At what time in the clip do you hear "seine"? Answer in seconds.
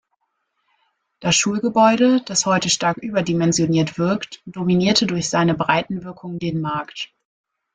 5.29-5.53